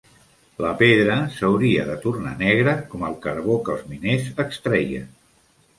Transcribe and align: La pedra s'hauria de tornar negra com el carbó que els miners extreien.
La 0.65 0.69
pedra 0.79 1.17
s'hauria 1.35 1.85
de 1.91 1.97
tornar 2.07 2.33
negra 2.41 2.75
com 2.95 3.07
el 3.11 3.19
carbó 3.27 3.61
que 3.69 3.77
els 3.79 3.87
miners 3.95 4.35
extreien. 4.49 5.11